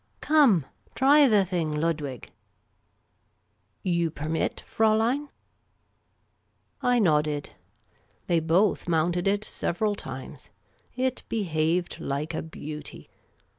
Come, 0.19 0.65
try 0.95 1.27
the 1.27 1.45
thing, 1.45 1.69
Ludwig!"" 1.79 2.31
You 3.99 4.09
permit, 4.09 4.61
Fraulein?" 4.61 5.29
I 6.81 6.97
nodded. 6.97 7.51
They 8.25 8.39
both 8.39 8.87
mounted 8.87 9.27
it 9.27 9.43
several 9.43 9.93
times. 9.93 10.49
It 10.95 11.21
be 11.29 11.43
haved 11.43 11.99
like 11.99 12.33
a 12.33 12.41
beauty. 12.41 13.11